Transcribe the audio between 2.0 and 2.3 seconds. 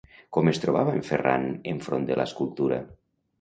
de